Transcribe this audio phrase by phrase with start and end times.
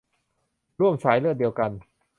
[0.79, 1.71] ร่วมสายเลือดเดียวกัน